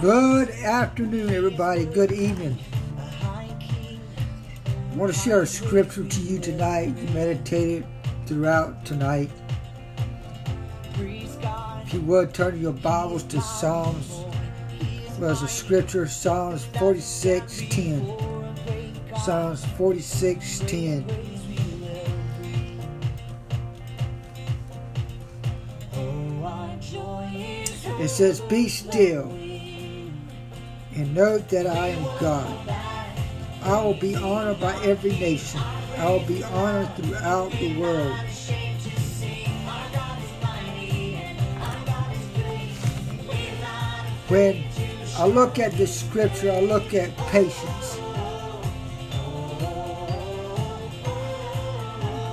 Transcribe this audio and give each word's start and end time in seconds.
Good 0.00 0.50
afternoon, 0.50 1.30
everybody. 1.30 1.84
Good 1.84 2.10
evening. 2.10 2.58
I 2.98 4.96
want 4.96 5.14
to 5.14 5.18
share 5.18 5.42
a 5.42 5.46
scripture 5.46 6.02
to 6.02 6.20
you 6.20 6.40
tonight. 6.40 6.96
You 6.98 7.08
meditated 7.10 7.86
throughout 8.26 8.84
tonight. 8.84 9.30
If 10.96 11.94
you 11.94 12.00
would, 12.00 12.34
turn 12.34 12.60
your 12.60 12.72
Bibles 12.72 13.22
to 13.24 13.40
Psalms. 13.40 14.24
There's 15.20 15.42
a 15.42 15.48
scripture, 15.48 16.08
Psalms 16.08 16.64
46 16.64 17.62
10. 17.70 18.14
Psalms 19.24 19.64
46 19.76 20.58
10. 20.58 21.04
It 28.00 28.08
says, 28.08 28.40
Be 28.40 28.68
still 28.68 29.32
and 30.98 31.14
know 31.14 31.38
that 31.38 31.64
I 31.64 31.88
am 31.88 32.02
God. 32.18 32.68
I 33.62 33.84
will 33.84 33.94
be 33.94 34.16
honored 34.16 34.58
by 34.58 34.74
every 34.82 35.12
nation. 35.12 35.60
I 35.96 36.10
will 36.10 36.26
be 36.26 36.42
honored 36.42 36.92
throughout 36.96 37.52
the 37.52 37.78
world. 37.78 38.16
When 44.26 44.64
I 45.16 45.26
look 45.26 45.60
at 45.60 45.72
this 45.72 46.00
scripture, 46.00 46.50
I 46.50 46.60
look 46.60 46.92
at 46.94 47.16
patience. 47.28 47.96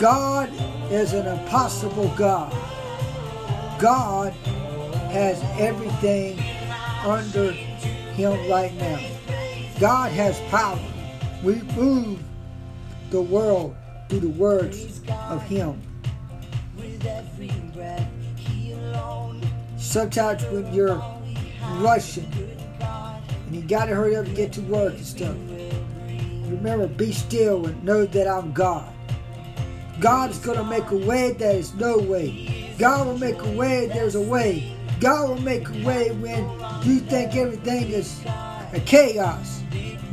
God 0.00 0.50
is 0.90 1.12
an 1.12 1.28
impossible 1.28 2.12
God. 2.16 2.52
God 3.78 4.32
has 5.12 5.40
everything 5.60 6.40
under 7.04 7.54
him 8.18 8.50
right 8.50 8.74
now. 8.74 8.98
God 9.78 10.10
has 10.10 10.40
power. 10.50 10.80
We 11.44 11.62
move 11.76 12.18
the 13.10 13.22
world 13.22 13.76
through 14.08 14.20
the 14.20 14.28
words 14.28 15.00
of 15.08 15.40
Him. 15.44 15.80
Sometimes 19.76 20.44
when 20.46 20.74
you're 20.74 21.00
rushing 21.76 22.30
and 22.82 23.54
you 23.54 23.62
gotta 23.62 23.94
hurry 23.94 24.16
up 24.16 24.26
and 24.26 24.34
get 24.34 24.52
to 24.54 24.62
work 24.62 24.94
and 24.94 25.06
stuff, 25.06 25.36
remember, 26.50 26.88
be 26.88 27.12
still 27.12 27.66
and 27.66 27.84
know 27.84 28.04
that 28.04 28.26
I'm 28.26 28.52
God. 28.52 28.92
God 30.00 30.30
is 30.30 30.38
gonna 30.38 30.64
make 30.64 30.90
a 30.90 30.96
way 30.96 31.32
that 31.32 31.54
is 31.54 31.72
no 31.74 31.98
way. 31.98 32.74
God 32.78 33.06
will 33.06 33.18
make 33.18 33.40
a 33.42 33.52
way 33.52 33.86
there's 33.86 34.16
a 34.16 34.20
way. 34.20 34.76
God 35.00 35.28
will 35.28 35.42
make 35.42 35.68
a 35.68 35.84
way 35.84 36.10
when 36.10 36.44
you 36.82 36.98
think 37.00 37.36
everything 37.36 37.90
is 37.90 38.20
a 38.26 38.82
chaos. 38.84 39.62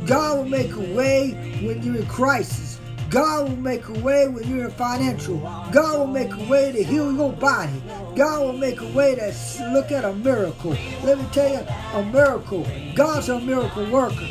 God 0.06 0.38
will 0.38 0.48
make 0.48 0.72
a 0.72 0.94
way 0.94 1.32
when 1.64 1.82
you're 1.82 1.96
in 1.96 2.06
crisis. 2.06 2.78
God 3.10 3.48
will 3.48 3.56
make 3.56 3.88
a 3.88 3.98
way 4.00 4.28
when 4.28 4.48
you're 4.48 4.66
in 4.66 4.70
financial. 4.70 5.38
God 5.72 5.98
will 5.98 6.06
make 6.06 6.32
a 6.32 6.44
way 6.44 6.70
to 6.72 6.84
heal 6.84 7.12
your 7.12 7.32
body. 7.32 7.82
God 8.14 8.40
will 8.40 8.52
make 8.52 8.80
a 8.80 8.88
way 8.88 9.14
to 9.16 9.70
look 9.72 9.90
at 9.90 10.04
a 10.04 10.12
miracle. 10.14 10.76
Let 11.02 11.18
me 11.18 11.26
tell 11.32 11.50
you, 11.50 11.66
a 11.94 12.04
miracle. 12.12 12.66
God's 12.94 13.28
a 13.28 13.40
miracle 13.40 13.90
worker. 13.90 14.28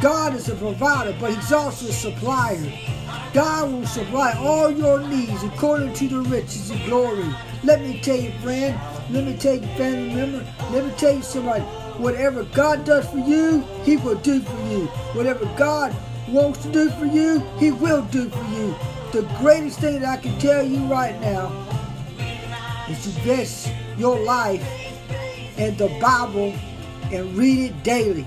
God 0.00 0.34
is 0.34 0.48
a 0.48 0.54
provider, 0.54 1.14
but 1.20 1.34
He's 1.34 1.52
also 1.52 1.88
a 1.88 1.92
supplier. 1.92 2.72
God 3.34 3.70
will 3.70 3.86
supply 3.86 4.32
all 4.38 4.70
your 4.70 5.06
needs 5.06 5.42
according 5.42 5.92
to 5.94 6.08
the 6.08 6.20
riches 6.20 6.70
of 6.70 6.82
glory. 6.84 7.26
Let 7.62 7.82
me 7.82 8.00
tell 8.00 8.16
you, 8.16 8.32
friend, 8.40 8.78
let 9.10 9.24
me 9.24 9.36
tell 9.36 9.54
you, 9.54 9.66
family 9.76 10.14
member, 10.14 10.46
let 10.72 10.86
me 10.86 10.92
tell 10.96 11.14
you 11.14 11.22
somebody, 11.22 11.62
whatever 11.98 12.44
God 12.44 12.84
does 12.84 13.08
for 13.10 13.18
you, 13.18 13.62
He 13.84 13.96
will 13.98 14.16
do 14.16 14.40
for 14.40 14.62
you. 14.68 14.86
Whatever 15.14 15.44
God 15.56 15.94
wants 16.28 16.62
to 16.62 16.72
do 16.72 16.90
for 16.90 17.04
you, 17.04 17.40
He 17.58 17.70
will 17.70 18.02
do 18.06 18.28
for 18.30 18.44
you. 18.44 18.74
The 19.12 19.22
greatest 19.38 19.80
thing 19.80 20.00
that 20.00 20.18
I 20.18 20.22
can 20.22 20.38
tell 20.38 20.66
you 20.66 20.78
right 20.86 21.18
now 21.20 21.52
is 22.88 23.02
to 23.02 23.10
invest 23.20 23.70
your 23.96 24.18
life 24.20 24.66
in 25.58 25.76
the 25.76 25.88
Bible 26.00 26.54
and 27.12 27.36
read 27.36 27.70
it 27.70 27.82
daily. 27.82 28.26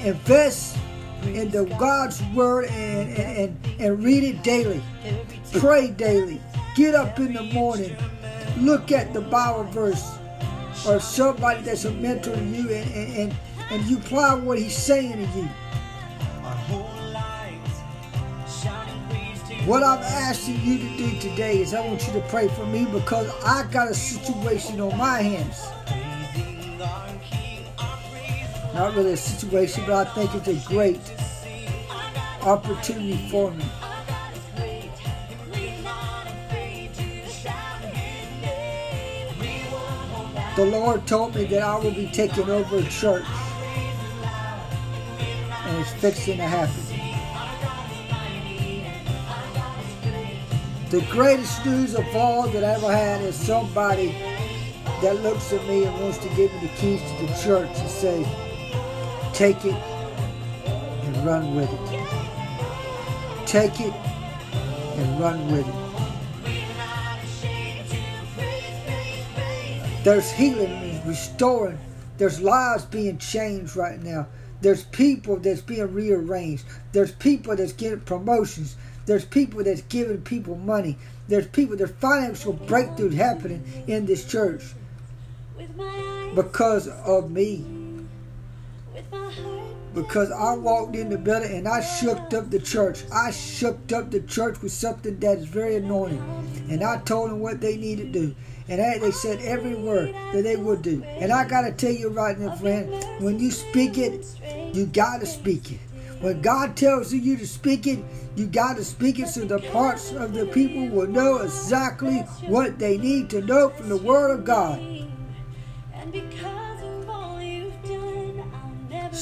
Invest 0.00 0.76
in 1.24 1.50
the 1.50 1.64
God's 1.78 2.22
word 2.34 2.66
and, 2.66 3.10
and, 3.16 3.58
and 3.78 4.02
read 4.02 4.22
it 4.22 4.42
daily. 4.42 4.82
Pray 5.52 5.88
daily. 5.88 6.40
Get 6.74 6.94
up 6.94 7.18
in 7.18 7.32
the 7.32 7.42
morning. 7.42 7.96
Look 8.58 8.92
at 8.92 9.12
the 9.12 9.20
Bible 9.20 9.64
verse 9.64 10.18
or 10.86 11.00
somebody 11.00 11.62
that's 11.62 11.84
a 11.84 11.92
mentor 11.92 12.34
to 12.34 12.44
you 12.44 12.70
and, 12.70 12.94
and, 12.94 13.16
and, 13.16 13.36
and 13.70 13.84
you 13.84 13.98
apply 13.98 14.34
what 14.34 14.58
he's 14.58 14.76
saying 14.76 15.12
to 15.12 15.38
you. 15.38 15.48
What 19.66 19.82
I'm 19.82 19.98
asking 19.98 20.60
you 20.62 20.78
to 20.78 20.96
do 20.96 21.20
today 21.20 21.60
is 21.60 21.74
I 21.74 21.86
want 21.86 22.06
you 22.06 22.14
to 22.14 22.20
pray 22.28 22.48
for 22.48 22.64
me 22.66 22.86
because 22.86 23.30
I 23.44 23.68
got 23.70 23.88
a 23.88 23.94
situation 23.94 24.80
on 24.80 24.96
my 24.96 25.20
hands. 25.20 25.60
Not 28.74 28.94
really 28.94 29.12
a 29.12 29.16
situation, 29.16 29.84
but 29.86 30.06
I 30.06 30.10
think 30.14 30.34
it's 30.34 30.48
a 30.48 30.68
great 30.68 31.00
opportunity 32.42 33.28
for 33.28 33.50
me. 33.50 33.64
The 40.56 40.66
Lord 40.66 41.06
told 41.06 41.34
me 41.34 41.44
that 41.46 41.62
I 41.62 41.76
will 41.78 41.90
be 41.90 42.08
taking 42.12 42.48
over 42.50 42.78
a 42.78 42.82
church. 42.84 43.24
And 45.64 45.78
it's 45.78 45.92
fixing 45.94 46.36
to 46.36 46.42
happen. 46.42 46.90
The 50.90 51.00
greatest 51.12 51.64
news 51.64 51.94
of 51.94 52.04
all 52.16 52.48
that 52.48 52.64
I 52.64 52.74
ever 52.74 52.92
had 52.92 53.22
is 53.22 53.36
somebody 53.36 54.08
that 55.02 55.22
looks 55.22 55.52
at 55.52 55.64
me 55.66 55.84
and 55.84 56.00
wants 56.00 56.18
to 56.18 56.28
give 56.30 56.52
me 56.52 56.60
the 56.62 56.68
keys 56.76 57.00
to 57.00 57.26
the 57.26 57.32
church 57.42 57.70
and 57.78 57.88
say, 57.88 58.49
take 59.40 59.64
it 59.64 59.72
and 59.72 61.16
run 61.24 61.54
with 61.54 61.72
it. 61.72 63.46
Take 63.46 63.80
it 63.80 63.94
and 63.94 65.18
run 65.18 65.50
with 65.50 65.66
it. 65.66 65.74
There's 70.04 70.30
healing 70.30 70.70
and 70.70 71.08
restoring. 71.08 71.78
There's 72.18 72.42
lives 72.42 72.84
being 72.84 73.16
changed 73.16 73.76
right 73.76 73.98
now. 74.02 74.26
There's 74.60 74.84
people 74.84 75.36
that's 75.36 75.62
being 75.62 75.90
rearranged. 75.94 76.66
There's 76.92 77.12
people 77.12 77.56
that's 77.56 77.72
getting 77.72 78.00
promotions. 78.00 78.76
There's 79.06 79.24
people 79.24 79.64
that's 79.64 79.80
giving 79.80 80.20
people 80.20 80.56
money. 80.56 80.98
There's 81.28 81.46
people, 81.46 81.78
there's 81.78 81.92
financial 81.92 82.52
breakthroughs 82.52 83.14
happening 83.14 83.64
in 83.86 84.04
this 84.04 84.26
church 84.30 84.64
because 86.34 86.88
of 86.88 87.30
me. 87.30 87.79
Because 89.94 90.30
I 90.30 90.54
walked 90.54 90.94
in 90.94 91.10
the 91.10 91.18
building 91.18 91.52
and 91.56 91.66
I 91.66 91.80
shook 91.80 92.32
up 92.32 92.50
the 92.50 92.60
church. 92.60 93.04
I 93.12 93.32
shook 93.32 93.90
up 93.92 94.10
the 94.10 94.20
church 94.20 94.62
with 94.62 94.72
something 94.72 95.18
that 95.18 95.38
is 95.38 95.46
very 95.46 95.76
anointing. 95.76 96.22
And 96.70 96.84
I 96.84 96.98
told 96.98 97.30
them 97.30 97.40
what 97.40 97.60
they 97.60 97.76
needed 97.76 98.12
to 98.12 98.20
do. 98.20 98.34
And 98.68 99.02
they 99.02 99.10
said 99.10 99.40
every 99.40 99.74
word 99.74 100.14
that 100.32 100.42
they 100.42 100.54
would 100.54 100.82
do. 100.82 101.02
And 101.02 101.32
I 101.32 101.44
got 101.48 101.62
to 101.62 101.72
tell 101.72 101.90
you 101.92 102.08
right 102.08 102.38
now, 102.38 102.54
friend, 102.54 102.88
when 103.18 103.40
you 103.40 103.50
speak 103.50 103.98
it, 103.98 104.24
you 104.72 104.86
got 104.86 105.20
to 105.20 105.26
speak 105.26 105.72
it. 105.72 105.80
When 106.20 106.40
God 106.40 106.76
tells 106.76 107.12
you 107.12 107.36
to 107.36 107.46
speak 107.46 107.86
it, 107.88 107.98
you 108.36 108.46
got 108.46 108.76
to 108.76 108.84
speak 108.84 109.18
it 109.18 109.26
so 109.26 109.40
the 109.40 109.58
parts 109.72 110.12
of 110.12 110.34
the 110.34 110.46
people 110.46 110.86
will 110.88 111.08
know 111.08 111.38
exactly 111.38 112.18
what 112.46 112.78
they 112.78 112.96
need 112.96 113.28
to 113.30 113.40
know 113.40 113.70
from 113.70 113.88
the 113.88 113.96
Word 113.96 114.30
of 114.30 114.44
God. 114.44 114.78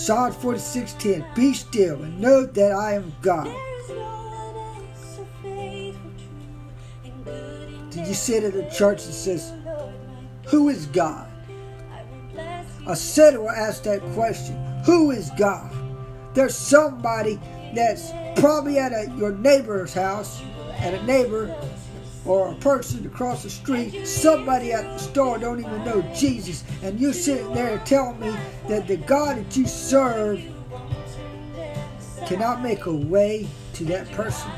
Psalm 0.08 0.32
46:10 0.32 1.34
Be 1.34 1.52
still 1.52 2.02
and 2.02 2.18
know 2.18 2.46
that 2.46 2.72
I 2.72 2.94
am 2.94 3.12
God. 3.20 3.54
Did 7.90 8.06
you 8.06 8.14
sit 8.14 8.42
at 8.42 8.54
a 8.54 8.70
church 8.74 9.04
that 9.04 9.12
says, 9.12 9.52
Who 10.46 10.70
is 10.70 10.86
God? 10.86 11.28
A 12.86 12.96
sitter 12.96 13.42
will 13.42 13.50
ask 13.50 13.82
that 13.82 14.00
question 14.14 14.56
Who 14.86 15.10
is 15.10 15.30
God? 15.36 15.70
There's 16.32 16.56
somebody 16.56 17.38
that's 17.74 18.10
probably 18.40 18.78
at 18.78 18.92
a, 18.92 19.12
your 19.14 19.32
neighbor's 19.32 19.92
house, 19.92 20.40
at 20.78 20.94
a 20.94 21.02
neighbor 21.04 21.54
or 22.28 22.52
a 22.52 22.54
person 22.56 23.04
across 23.06 23.42
the 23.42 23.50
street, 23.50 24.06
somebody 24.06 24.72
at 24.72 24.84
the 24.84 24.98
store 24.98 25.38
don't 25.38 25.60
even 25.60 25.84
know 25.84 26.02
Jesus, 26.14 26.62
and 26.82 27.00
you're 27.00 27.12
sitting 27.12 27.52
there 27.54 27.78
telling 27.86 28.20
me 28.20 28.32
that 28.68 28.86
the 28.86 28.98
God 28.98 29.38
that 29.38 29.56
you 29.56 29.66
serve 29.66 30.40
cannot 32.26 32.62
make 32.62 32.84
a 32.84 32.94
way 32.94 33.48
to 33.72 33.84
that 33.86 34.10
person. 34.12 34.50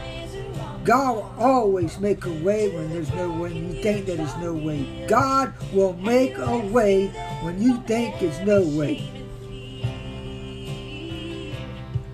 God 0.83 1.15
will 1.15 1.35
always 1.39 2.01
make 2.01 2.25
a 2.25 2.33
way 2.43 2.75
when 2.75 2.91
there's 2.91 3.13
no 3.13 3.31
way, 3.31 3.57
and 3.57 3.75
you 3.75 3.83
think 3.83 4.07
that 4.07 4.17
there's 4.17 4.37
no 4.39 4.53
way. 4.53 5.07
God 5.07 5.55
will 5.73 5.93
make 5.95 6.37
a 6.39 6.59
way 6.59 7.09
when 7.43 7.63
you 7.63 7.77
think 7.83 8.19
there's 8.19 8.41
no 8.41 8.63
way. 8.63 9.20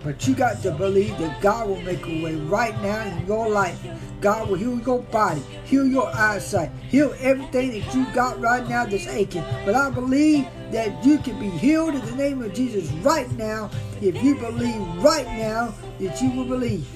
But 0.07 0.25
you 0.29 0.37
got 0.37 0.63
to 0.63 0.71
believe 0.71 1.19
that 1.19 1.41
God 1.41 1.67
will 1.67 1.81
make 1.81 2.07
a 2.07 2.23
way 2.23 2.37
right 2.37 2.81
now 2.81 3.03
in 3.03 3.27
your 3.27 3.49
life. 3.49 3.85
God 4.21 4.49
will 4.49 4.55
heal 4.55 4.79
your 4.79 5.03
body, 5.03 5.43
heal 5.65 5.85
your 5.85 6.07
eyesight, 6.15 6.71
heal 6.89 7.13
everything 7.19 7.73
that 7.73 7.93
you 7.93 8.07
got 8.15 8.41
right 8.41 8.65
now 8.69 8.87
that's 8.87 9.09
aching. 9.09 9.43
But 9.65 9.75
I 9.75 9.91
believe 9.91 10.47
that 10.71 11.05
you 11.05 11.19
can 11.19 11.41
be 11.41 11.51
healed 11.51 11.97
in 11.97 12.07
the 12.07 12.15
name 12.15 12.41
of 12.41 12.55
Jesus 12.55 12.89
right 13.03 13.29
now 13.33 13.69
if 14.01 14.23
you 14.23 14.37
believe 14.37 14.81
right 15.03 15.27
now 15.27 15.75
that 15.99 16.23
you 16.23 16.31
will 16.31 16.45
believe. 16.45 16.87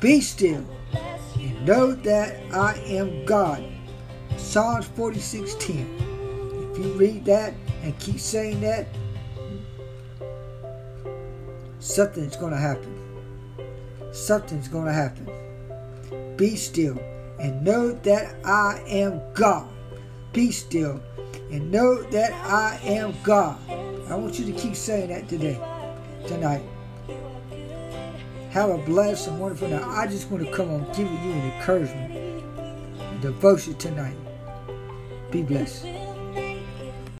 Be 0.00 0.20
still 0.20 0.64
and 1.34 1.66
know 1.66 1.94
that 1.94 2.36
I 2.54 2.74
am 2.86 3.24
God. 3.24 3.64
Psalms 4.36 4.86
46:10. 4.96 6.17
You 6.78 6.92
read 6.92 7.24
that 7.24 7.54
and 7.82 7.98
keep 7.98 8.20
saying 8.20 8.60
that, 8.60 8.86
something's 11.80 12.36
going 12.36 12.52
to 12.52 12.58
happen. 12.58 12.94
Something's 14.12 14.68
going 14.68 14.86
to 14.86 14.92
happen. 14.92 16.36
Be 16.36 16.54
still 16.54 16.96
and 17.40 17.64
know 17.64 17.90
that 17.90 18.36
I 18.44 18.80
am 18.86 19.20
God. 19.34 19.68
Be 20.32 20.52
still 20.52 21.00
and 21.50 21.68
know 21.72 22.00
that 22.10 22.32
I 22.46 22.78
am 22.84 23.12
God. 23.24 23.58
I 24.08 24.14
want 24.14 24.38
you 24.38 24.44
to 24.44 24.52
keep 24.52 24.76
saying 24.76 25.08
that 25.08 25.28
today, 25.28 25.60
tonight. 26.28 26.62
Have 28.50 28.70
a 28.70 28.78
blessed 28.78 29.26
and 29.26 29.40
wonderful 29.40 29.66
night. 29.66 29.82
I 29.82 30.06
just 30.06 30.30
want 30.30 30.46
to 30.46 30.52
come 30.52 30.70
on 30.70 30.86
giving 30.92 31.12
you 31.24 31.32
an 31.32 31.50
encouragement, 31.52 32.14
a 33.00 33.18
devotion 33.20 33.74
tonight. 33.74 34.16
Be 35.32 35.42
blessed. 35.42 36.07